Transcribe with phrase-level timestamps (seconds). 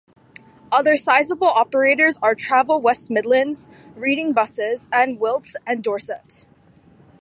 [0.71, 6.47] Other sizeable operators are Travel West Midlands, Reading Buses and Wilts and Dorset.